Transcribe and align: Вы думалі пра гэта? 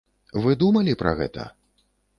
Вы 0.45 0.55
думалі 0.63 0.97
пра 1.05 1.11
гэта? 1.23 1.49